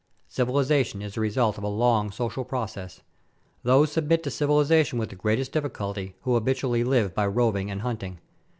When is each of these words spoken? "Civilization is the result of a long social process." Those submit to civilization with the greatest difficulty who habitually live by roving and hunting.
"Civilization 0.27 0.99
is 1.03 1.13
the 1.13 1.21
result 1.21 1.59
of 1.59 1.63
a 1.63 1.67
long 1.67 2.09
social 2.09 2.43
process." 2.43 3.01
Those 3.61 3.91
submit 3.91 4.23
to 4.23 4.31
civilization 4.31 4.97
with 4.97 5.09
the 5.09 5.15
greatest 5.15 5.51
difficulty 5.51 6.15
who 6.23 6.33
habitually 6.33 6.83
live 6.83 7.13
by 7.13 7.27
roving 7.27 7.69
and 7.69 7.81
hunting. 7.81 8.19